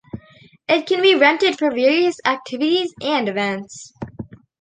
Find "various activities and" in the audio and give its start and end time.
1.69-3.29